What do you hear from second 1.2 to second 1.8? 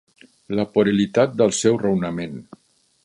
del seu